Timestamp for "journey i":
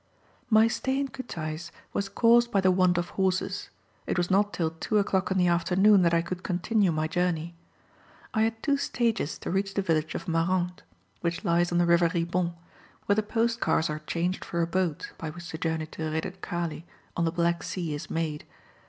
7.07-8.41